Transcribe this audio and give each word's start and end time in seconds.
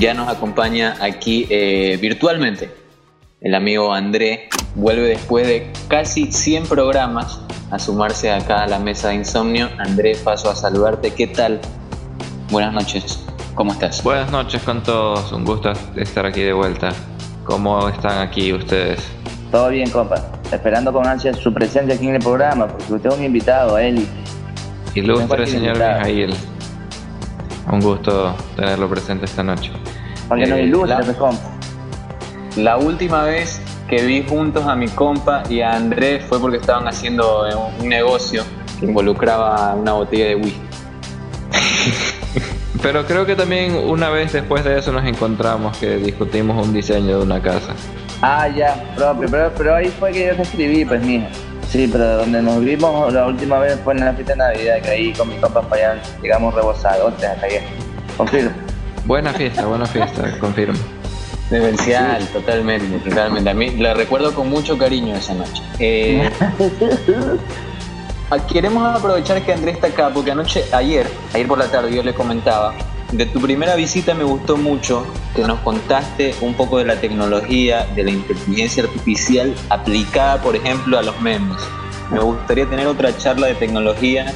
ya 0.00 0.14
nos 0.14 0.28
acompaña 0.28 0.96
aquí 0.98 1.46
eh, 1.50 1.98
virtualmente. 2.00 2.70
El 3.42 3.54
amigo 3.54 3.92
André 3.92 4.48
vuelve 4.74 5.08
después 5.08 5.46
de 5.46 5.70
casi 5.88 6.32
100 6.32 6.64
programas 6.64 7.40
a 7.70 7.78
sumarse 7.78 8.32
acá 8.32 8.62
a 8.62 8.66
la 8.66 8.78
mesa 8.78 9.08
de 9.08 9.16
insomnio. 9.16 9.68
André, 9.78 10.16
paso 10.16 10.50
a 10.50 10.56
saludarte. 10.56 11.12
¿Qué 11.12 11.26
tal? 11.26 11.60
Buenas 12.50 12.72
noches. 12.72 13.22
¿Cómo 13.54 13.72
estás? 13.72 14.02
Buenas 14.02 14.30
noches 14.30 14.62
con 14.62 14.82
todos. 14.82 15.32
Un 15.32 15.44
gusto 15.44 15.72
estar 15.96 16.24
aquí 16.24 16.40
de 16.40 16.54
vuelta. 16.54 16.92
¿Cómo 17.44 17.86
están 17.90 18.26
aquí 18.26 18.54
ustedes? 18.54 19.00
Todo 19.50 19.68
bien, 19.68 19.90
compa. 19.90 20.32
Esperando 20.50 20.94
con 20.94 21.06
ansia 21.06 21.34
su 21.34 21.52
presencia 21.52 21.94
aquí 21.94 22.08
en 22.08 22.14
el 22.14 22.22
programa, 22.22 22.68
porque 22.68 22.94
usted 22.94 23.10
es 23.10 23.18
un 23.18 23.24
invitado, 23.24 23.76
él. 23.76 24.06
Ilustre 24.94 25.46
señor 25.46 25.76
Mijail. 25.76 26.34
Un 27.70 27.80
gusto 27.80 28.34
tenerlo 28.56 28.88
presente 28.88 29.26
esta 29.26 29.42
noche. 29.42 29.70
Para 30.30 30.44
que 30.44 30.48
nos 30.48 30.58
eh, 30.60 30.62
ilustre, 30.62 31.06
la, 31.06 31.14
compa. 31.14 31.50
La 32.56 32.76
última 32.76 33.24
vez 33.24 33.60
que 33.88 34.00
vi 34.02 34.22
juntos 34.22 34.64
a 34.64 34.76
mi 34.76 34.86
compa 34.86 35.42
y 35.50 35.60
a 35.60 35.72
Andrés 35.72 36.24
fue 36.28 36.38
porque 36.38 36.58
estaban 36.58 36.86
haciendo 36.86 37.48
un 37.80 37.88
negocio 37.88 38.44
que 38.78 38.86
involucraba 38.86 39.74
una 39.74 39.92
botella 39.94 40.26
de 40.26 40.36
whisky. 40.36 40.60
Pero 42.82 43.04
creo 43.06 43.26
que 43.26 43.34
también 43.34 43.74
una 43.74 44.08
vez 44.08 44.32
después 44.32 44.62
de 44.62 44.78
eso 44.78 44.92
nos 44.92 45.04
encontramos 45.04 45.76
que 45.78 45.96
discutimos 45.96 46.64
un 46.64 46.72
diseño 46.72 47.18
de 47.18 47.24
una 47.24 47.42
casa. 47.42 47.74
Ah, 48.22 48.46
ya, 48.46 48.94
propio, 48.94 49.28
pero, 49.28 49.50
pero 49.56 49.74
ahí 49.74 49.88
fue 49.88 50.12
que 50.12 50.28
yo 50.28 50.36
te 50.36 50.42
escribí, 50.42 50.84
pues 50.84 51.02
mija. 51.02 51.26
Sí, 51.68 51.88
pero 51.90 52.18
donde 52.18 52.40
nos 52.40 52.60
vimos 52.60 53.12
la 53.12 53.26
última 53.26 53.58
vez 53.58 53.78
fue 53.82 53.94
en 53.94 54.00
la 54.00 54.12
fiesta 54.12 54.32
de 54.34 54.38
Navidad, 54.38 54.80
que 54.80 54.90
ahí 54.90 55.12
con 55.12 55.28
mi 55.28 55.36
compa 55.36 55.60
para 55.62 55.92
allá 55.92 56.02
llegamos 56.22 56.54
rebosados 56.54 57.12
hasta 57.14 57.46
allá. 57.46 57.62
Confirmo. 58.16 58.69
Buena 59.04 59.32
fiesta, 59.32 59.66
buena 59.66 59.86
fiesta, 59.86 60.38
confirmo. 60.38 60.78
Demencial, 61.50 62.24
totalmente, 62.28 62.98
totalmente. 63.08 63.50
A 63.50 63.54
mí 63.54 63.70
la 63.70 63.94
recuerdo 63.94 64.34
con 64.34 64.48
mucho 64.48 64.78
cariño 64.78 65.16
esa 65.16 65.34
noche. 65.34 65.62
Eh, 65.80 66.30
queremos 68.52 68.96
aprovechar 68.96 69.42
que 69.42 69.52
Andrés 69.52 69.74
está 69.74 69.88
acá, 69.88 70.10
porque 70.14 70.30
anoche, 70.30 70.64
ayer, 70.72 71.08
ayer 71.34 71.48
por 71.48 71.58
la 71.58 71.66
tarde 71.66 71.94
yo 71.94 72.02
le 72.02 72.14
comentaba, 72.14 72.74
de 73.10 73.26
tu 73.26 73.40
primera 73.40 73.74
visita 73.74 74.14
me 74.14 74.22
gustó 74.22 74.56
mucho 74.56 75.04
que 75.34 75.42
nos 75.42 75.58
contaste 75.60 76.34
un 76.40 76.54
poco 76.54 76.78
de 76.78 76.84
la 76.84 77.00
tecnología, 77.00 77.86
de 77.96 78.04
la 78.04 78.10
inteligencia 78.10 78.84
artificial 78.84 79.52
aplicada, 79.68 80.40
por 80.40 80.54
ejemplo, 80.54 80.98
a 80.98 81.02
los 81.02 81.20
memes. 81.20 81.56
Me 82.12 82.20
gustaría 82.20 82.66
tener 82.66 82.86
otra 82.86 83.16
charla 83.16 83.48
de 83.48 83.54
tecnología 83.54 84.32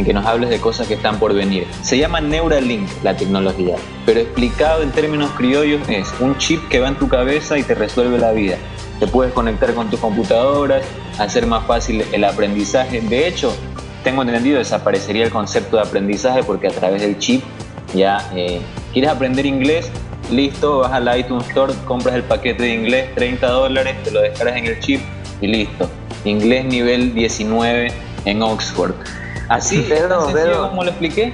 en 0.00 0.06
que 0.06 0.12
nos 0.12 0.26
hables 0.26 0.50
de 0.50 0.58
cosas 0.58 0.88
que 0.88 0.94
están 0.94 1.18
por 1.18 1.34
venir. 1.34 1.66
Se 1.82 1.96
llama 1.98 2.20
Neuralink 2.20 2.88
la 3.02 3.16
tecnología, 3.16 3.76
pero 4.04 4.20
explicado 4.20 4.82
en 4.82 4.90
términos 4.90 5.30
criollos 5.36 5.86
es 5.88 6.12
un 6.20 6.36
chip 6.38 6.68
que 6.68 6.80
va 6.80 6.88
en 6.88 6.96
tu 6.96 7.08
cabeza 7.08 7.58
y 7.58 7.62
te 7.62 7.74
resuelve 7.74 8.18
la 8.18 8.32
vida. 8.32 8.56
Te 8.98 9.06
puedes 9.06 9.32
conectar 9.32 9.72
con 9.74 9.88
tus 9.88 10.00
computadoras, 10.00 10.82
hacer 11.18 11.46
más 11.46 11.66
fácil 11.66 12.04
el 12.12 12.24
aprendizaje. 12.24 13.00
De 13.00 13.28
hecho, 13.28 13.54
tengo 14.02 14.22
entendido, 14.22 14.58
desaparecería 14.58 15.24
el 15.24 15.30
concepto 15.30 15.76
de 15.76 15.82
aprendizaje 15.82 16.42
porque 16.42 16.68
a 16.68 16.70
través 16.70 17.02
del 17.02 17.18
chip 17.18 17.42
ya 17.94 18.30
eh, 18.34 18.60
quieres 18.92 19.10
aprender 19.10 19.46
inglés, 19.46 19.90
listo, 20.30 20.78
vas 20.78 20.92
al 20.92 21.18
iTunes 21.18 21.46
Store, 21.48 21.72
compras 21.86 22.14
el 22.14 22.22
paquete 22.22 22.62
de 22.62 22.74
inglés, 22.74 23.14
30 23.14 23.46
dólares, 23.48 23.96
te 24.02 24.10
lo 24.10 24.20
descargas 24.20 24.56
en 24.56 24.66
el 24.66 24.78
chip 24.80 25.00
y 25.40 25.46
listo. 25.46 25.88
Inglés 26.24 26.66
nivel 26.66 27.14
19 27.14 27.88
en 28.26 28.42
Oxford. 28.42 28.94
Así, 29.50 29.84
Pedro, 29.88 30.28
Pedro. 30.32 30.68
como 30.68 30.84
lo 30.84 30.90
expliqué. 30.90 31.32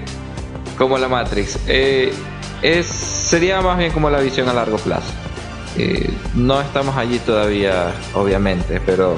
Como 0.78 0.96
la 0.96 1.06
Matrix. 1.06 1.58
Eh, 1.66 2.14
es, 2.62 2.86
sería 2.86 3.60
más 3.60 3.76
bien 3.76 3.92
como 3.92 4.08
la 4.08 4.20
visión 4.20 4.48
a 4.48 4.54
largo 4.54 4.78
plazo. 4.78 5.12
Eh, 5.76 6.10
no 6.34 6.58
estamos 6.62 6.96
allí 6.96 7.18
todavía, 7.18 7.92
obviamente, 8.14 8.80
pero, 8.86 9.16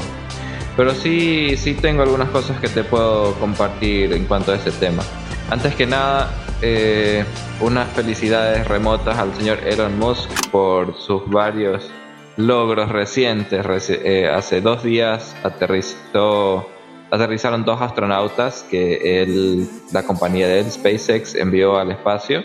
pero 0.76 0.96
sí, 0.96 1.56
sí 1.56 1.74
tengo 1.74 2.02
algunas 2.02 2.28
cosas 2.30 2.58
que 2.58 2.68
te 2.68 2.82
puedo 2.82 3.34
compartir 3.34 4.12
en 4.12 4.24
cuanto 4.24 4.50
a 4.50 4.56
ese 4.56 4.72
tema. 4.72 5.04
Antes 5.48 5.76
que 5.76 5.86
nada, 5.86 6.32
eh, 6.60 7.24
unas 7.60 7.88
felicidades 7.90 8.66
remotas 8.66 9.16
al 9.16 9.32
señor 9.36 9.60
Elon 9.64 9.96
Musk 9.96 10.28
por 10.50 10.98
sus 10.98 11.24
varios 11.30 11.88
logros 12.36 12.88
recientes. 12.88 13.64
hace 13.64 14.60
dos 14.60 14.82
días 14.82 15.36
aterrizó 15.44 16.66
aterrizaron 17.10 17.64
dos 17.64 17.80
astronautas 17.80 18.64
que 18.70 19.22
él, 19.22 19.68
la 19.92 20.02
compañía 20.04 20.48
de 20.48 20.60
él, 20.60 20.70
SpaceX, 20.70 21.34
envió 21.34 21.78
al 21.78 21.90
espacio 21.90 22.42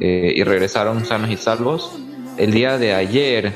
eh, 0.00 0.32
y 0.34 0.44
regresaron 0.44 1.04
sanos 1.04 1.30
y 1.30 1.36
salvos. 1.36 1.98
El 2.36 2.52
día 2.52 2.78
de 2.78 2.94
ayer 2.94 3.54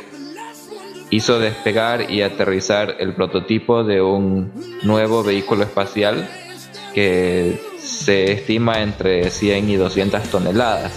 hizo 1.11 1.39
despegar 1.39 2.11
y 2.11 2.23
aterrizar 2.23 2.97
el 2.99 3.15
prototipo 3.15 3.85
de 3.85 4.03
un 4.03 4.53
nuevo 4.83 5.23
vehículo 5.23 5.63
espacial 5.63 6.29
que 6.93 7.61
se 7.79 8.33
estima 8.33 8.81
entre 8.81 9.31
100 9.31 9.71
y 9.71 9.77
200 9.77 10.23
toneladas. 10.25 10.93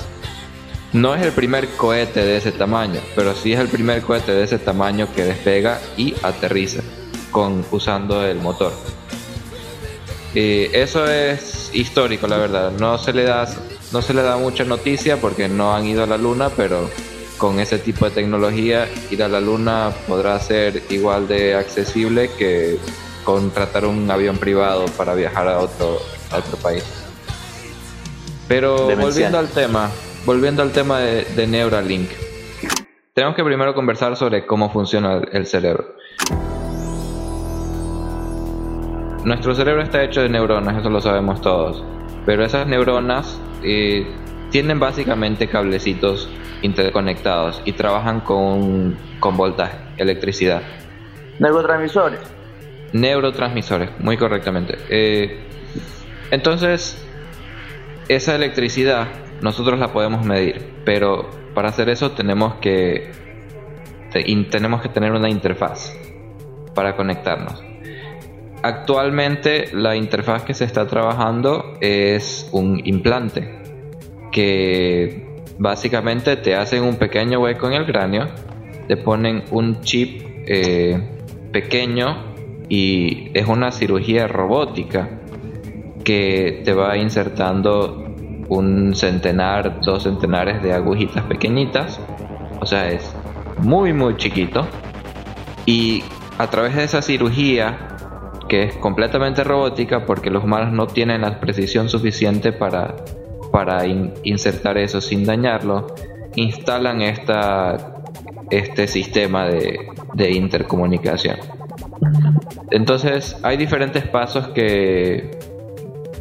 No 0.94 1.16
es 1.16 1.22
el 1.22 1.34
primer 1.34 1.68
cohete 1.76 2.22
de 2.24 2.38
ese 2.38 2.52
tamaño, 2.52 3.02
pero 3.16 3.36
sí 3.36 3.54
es 3.54 3.60
el 3.60 3.68
primer 3.68 4.02
cohete 4.02 4.32
de 4.32 4.44
ese 4.44 4.58
tamaño 4.58 5.08
que 5.14 5.24
despega 5.24 5.80
y 5.98 6.16
aterriza 6.24 6.82
con, 7.32 7.66
usando 7.72 8.26
el 8.26 8.40
motor. 8.40 8.72
Y 10.40 10.70
eso 10.72 11.08
es 11.08 11.72
histórico, 11.74 12.28
la 12.28 12.38
verdad. 12.38 12.72
No 12.80 13.00
se 13.00 13.12
le 13.12 13.24
da, 13.24 13.48
no 13.92 14.04
se 14.04 14.14
le 14.14 14.22
da 14.22 14.38
mucha 14.38 14.64
noticia 14.66 15.18
porque 15.18 15.48
no 15.50 15.74
han 15.74 15.86
ido 15.86 16.04
a 16.04 16.06
la 16.06 16.20
luna, 16.20 16.52
pero 16.56 16.92
con 17.40 17.60
ese 17.60 17.80
tipo 17.80 18.06
de 18.06 18.12
tecnología 18.12 18.88
ir 19.10 19.24
a 19.24 19.30
la 19.30 19.42
luna 19.42 19.92
podrá 20.08 20.40
ser 20.40 20.84
igual 20.92 21.28
de 21.28 21.56
accesible 21.56 22.30
que 22.38 22.78
contratar 23.24 23.88
un 23.88 24.12
avión 24.12 24.38
privado 24.38 24.86
para 24.96 25.16
viajar 25.16 25.48
a 25.48 25.58
otro, 25.58 25.98
otro 26.32 26.58
país. 26.62 26.84
Pero 28.48 28.96
volviendo 28.96 29.40
al 29.40 29.48
tema, 29.48 29.90
volviendo 30.24 30.62
al 30.62 30.72
tema 30.72 31.00
de, 31.00 31.24
de 31.24 31.48
Neuralink, 31.48 32.12
tenemos 33.16 33.36
que 33.36 33.44
primero 33.44 33.74
conversar 33.74 34.16
sobre 34.16 34.46
cómo 34.46 34.72
funciona 34.72 35.20
el 35.32 35.48
cerebro. 35.48 35.97
Nuestro 39.28 39.54
cerebro 39.54 39.82
está 39.82 40.02
hecho 40.06 40.22
de 40.22 40.30
neuronas, 40.30 40.78
eso 40.78 40.90
lo 40.90 41.02
sabemos 41.02 41.42
todos. 41.42 41.84
Pero 42.26 42.46
esas 42.46 42.66
neuronas 42.66 43.42
eh, 43.62 44.08
tienen 44.52 44.80
básicamente 44.80 45.50
cablecitos 45.50 46.30
interconectados 46.62 47.62
y 47.66 47.74
trabajan 47.74 48.22
con, 48.22 48.98
con 49.20 49.36
voltaje, 49.36 49.80
electricidad. 49.98 50.62
Neurotransmisores. 51.40 52.22
Neurotransmisores, 52.94 53.90
muy 54.00 54.16
correctamente. 54.16 54.78
Eh, 54.90 55.42
entonces, 56.32 57.06
esa 58.08 58.34
electricidad 58.34 59.08
nosotros 59.42 59.78
la 59.78 59.92
podemos 59.92 60.26
medir, 60.26 60.72
pero 60.86 61.30
para 61.54 61.68
hacer 61.68 61.90
eso 61.90 62.12
tenemos 62.12 62.56
que, 62.62 63.12
tenemos 64.50 64.82
que 64.82 64.88
tener 64.88 65.12
una 65.12 65.30
interfaz 65.30 65.94
para 66.74 66.96
conectarnos. 66.96 67.62
Actualmente 68.64 69.70
la 69.74 69.96
interfaz 69.96 70.44
que 70.44 70.54
se 70.54 70.66
está 70.66 70.88
trabajando 70.88 71.74
es 71.80 72.50
un 72.52 72.82
implante 72.86 73.60
que 74.32 75.26
básicamente 75.60 76.38
te 76.38 76.56
hacen 76.56 76.84
un 76.84 76.96
pequeño 76.96 77.40
hueco 77.40 77.68
en 77.68 77.74
el 77.74 77.86
cráneo, 77.86 78.28
te 78.88 78.98
ponen 78.98 79.44
un 79.52 79.82
chip 79.82 80.22
eh, 80.46 81.00
pequeño 81.52 82.34
y 82.70 83.32
es 83.34 83.48
una 83.48 83.72
cirugía 83.72 84.28
robótica 84.28 85.10
que 86.04 86.62
te 86.64 86.74
va 86.74 86.98
insertando 86.98 88.06
un 88.50 88.96
centenar, 88.96 89.82
dos 89.82 90.04
centenares 90.04 90.64
de 90.64 90.74
agujitas 90.74 91.24
pequeñitas, 91.26 92.00
o 92.60 92.66
sea, 92.66 92.90
es 92.90 93.14
muy 93.60 93.94
muy 93.94 94.16
chiquito. 94.18 94.68
Y 95.66 96.04
a 96.38 96.48
través 96.48 96.76
de 96.76 96.84
esa 96.86 97.02
cirugía 97.02 97.87
que 98.48 98.64
es 98.64 98.76
completamente 98.78 99.44
robótica 99.44 100.06
porque 100.06 100.30
los 100.30 100.44
humanos 100.44 100.72
no 100.72 100.88
tienen 100.88 101.22
la 101.22 101.40
precisión 101.40 101.90
suficiente 101.90 102.52
para, 102.52 102.96
para 103.52 103.86
insertar 103.86 104.78
eso 104.78 105.02
sin 105.02 105.26
dañarlo, 105.26 105.88
instalan 106.36 107.02
esta, 107.02 107.96
este 108.50 108.88
sistema 108.88 109.46
de, 109.46 109.88
de 110.14 110.32
intercomunicación. 110.32 111.38
Entonces 112.72 113.38
hay 113.44 113.58
diferentes 113.58 114.06
pasos 114.08 114.50
que, 114.50 115.32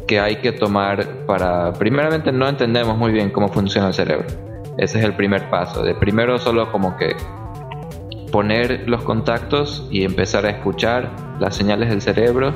que 0.07 0.19
hay 0.19 0.37
que 0.37 0.53
tomar 0.53 1.25
para, 1.25 1.73
primeramente 1.73 2.31
no 2.31 2.47
entendemos 2.47 2.97
muy 2.97 3.11
bien 3.11 3.29
cómo 3.29 3.49
funciona 3.49 3.87
el 3.87 3.93
cerebro. 3.93 4.27
Ese 4.77 4.99
es 4.99 5.05
el 5.05 5.13
primer 5.13 5.49
paso. 5.49 5.83
De 5.83 5.95
primero 5.95 6.37
solo 6.37 6.71
como 6.71 6.95
que 6.97 7.15
poner 8.31 8.87
los 8.87 9.03
contactos 9.03 9.87
y 9.91 10.03
empezar 10.03 10.45
a 10.45 10.49
escuchar 10.49 11.11
las 11.39 11.55
señales 11.55 11.89
del 11.89 12.01
cerebro 12.01 12.53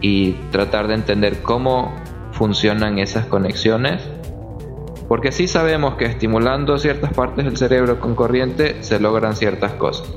y 0.00 0.32
tratar 0.50 0.88
de 0.88 0.94
entender 0.94 1.42
cómo 1.42 1.94
funcionan 2.32 2.98
esas 2.98 3.26
conexiones 3.26 4.02
Porque 5.08 5.32
sí 5.32 5.46
sabemos 5.48 5.94
que 5.94 6.04
estimulando 6.04 6.78
ciertas 6.78 7.12
partes 7.12 7.44
del 7.44 7.56
cerebro 7.56 8.00
con 8.00 8.14
corriente 8.14 8.82
se 8.82 8.98
logran 8.98 9.36
ciertas 9.36 9.72
cosas, 9.74 10.12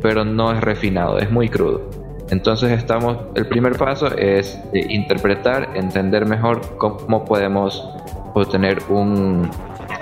pero 0.00 0.24
no 0.24 0.52
es 0.52 0.60
refinado, 0.62 1.18
es 1.18 1.30
muy 1.30 1.48
crudo. 1.48 1.90
Entonces 2.30 2.70
estamos, 2.70 3.18
el 3.34 3.46
primer 3.46 3.76
paso 3.76 4.06
es 4.16 4.58
interpretar, 4.72 5.70
entender 5.74 6.26
mejor 6.26 6.60
cómo 6.78 7.24
podemos 7.24 7.86
obtener 8.32 8.78
un, 8.88 9.50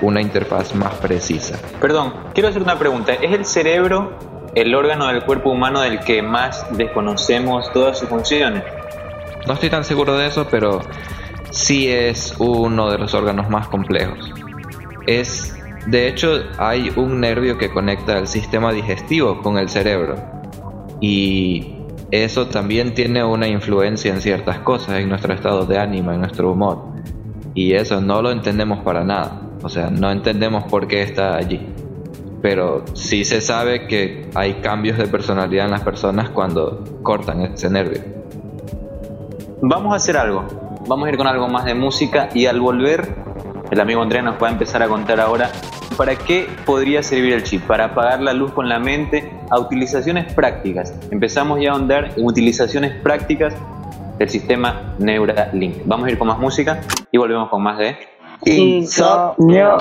una 0.03 0.21
interfaz 0.21 0.75
más 0.75 0.95
precisa. 0.97 1.59
Perdón, 1.81 2.13
quiero 2.35 2.49
hacer 2.51 2.63
una 2.63 2.79
pregunta. 2.79 3.15
¿Es 3.15 3.33
el 3.33 3.45
cerebro 3.45 4.13
el 4.61 4.75
órgano 4.75 5.07
del 5.07 5.23
cuerpo 5.23 5.51
humano 5.51 5.81
del 5.81 6.01
que 6.01 6.23
más 6.23 6.67
desconocemos 6.77 7.73
todas 7.73 7.99
sus 7.99 8.09
funciones? 8.09 8.65
No 9.47 9.55
estoy 9.55 9.71
tan 9.71 9.85
seguro 9.85 10.17
de 10.17 10.27
eso, 10.27 10.47
pero 10.51 10.81
sí 11.51 11.89
es 11.89 12.35
uno 12.39 12.91
de 12.91 12.99
los 12.99 13.15
órganos 13.15 13.49
más 13.49 13.69
complejos. 13.69 14.33
Es, 15.07 15.57
de 15.87 16.09
hecho, 16.09 16.43
hay 16.59 16.93
un 16.97 17.21
nervio 17.21 17.57
que 17.57 17.71
conecta 17.71 18.19
el 18.19 18.27
sistema 18.27 18.73
digestivo 18.73 19.41
con 19.41 19.59
el 19.59 19.69
cerebro. 19.69 20.17
Y 21.01 21.77
eso 22.11 22.49
también 22.49 22.95
tiene 22.95 23.23
una 23.25 23.47
influencia 23.47 24.13
en 24.13 24.21
ciertas 24.21 24.59
cosas, 24.59 24.99
en 24.99 25.09
nuestro 25.09 25.33
estado 25.33 25.65
de 25.67 25.79
ánimo, 25.79 26.13
en 26.13 26.21
nuestro 26.21 26.53
humor. 26.53 26.83
Y 27.55 27.75
eso 27.75 28.01
no 28.01 28.21
lo 28.21 28.31
entendemos 28.31 28.81
para 28.81 29.05
nada. 29.05 29.41
O 29.63 29.69
sea, 29.69 29.91
no 29.91 30.11
entendemos 30.11 30.65
por 30.65 30.87
qué 30.87 31.03
está 31.03 31.37
allí. 31.37 31.61
Pero 32.43 32.85
sí 32.95 33.25
se 33.25 33.41
sabe 33.41 33.87
que 33.87 34.31
hay 34.35 34.55
cambios 34.55 34.99
de 34.99 35.07
personalidad 35.09 35.65
en 35.65 35.73
las 35.73 35.83
personas 35.83 36.31
cuando 36.31 36.85
cortan 37.03 37.43
ese 37.43 37.69
nervio. 37.69 38.01
Vamos 39.61 39.93
a 39.93 39.97
hacer 39.97 40.17
algo. 40.17 40.45
Vamos 40.87 41.07
a 41.07 41.11
ir 41.11 41.17
con 41.17 41.27
algo 41.27 41.49
más 41.49 41.65
de 41.65 41.75
música 41.75 42.29
y 42.33 42.47
al 42.47 42.61
volver, 42.61 43.15
el 43.71 43.81
amigo 43.81 44.01
Andrea 44.01 44.23
nos 44.23 44.43
va 44.43 44.49
a 44.49 44.53
empezar 44.53 44.83
a 44.83 44.89
contar 44.89 45.21
ahora 45.21 45.51
¿Para 45.99 46.15
qué 46.15 46.47
podría 46.65 47.03
servir 47.03 47.33
el 47.33 47.43
chip? 47.43 47.67
Para 47.67 47.87
apagar 47.87 48.21
la 48.21 48.33
luz 48.33 48.53
con 48.53 48.69
la 48.69 48.79
mente 48.79 49.29
a 49.51 49.59
utilizaciones 49.59 50.33
prácticas. 50.33 50.95
Empezamos 51.11 51.61
ya 51.61 51.71
a 51.71 51.73
ahondar 51.73 52.13
en 52.17 52.25
utilizaciones 52.25 52.95
prácticas 53.03 53.53
del 54.17 54.29
sistema 54.29 54.95
Neuralink. 55.01 55.79
Vamos 55.87 56.07
a 56.07 56.11
ir 56.13 56.19
con 56.19 56.29
más 56.29 56.39
música 56.39 56.83
y 57.11 57.19
volvemos 57.19 57.49
con 57.49 57.65
más 57.65 57.79
de 57.79 57.97
Insomnio. 58.45 59.79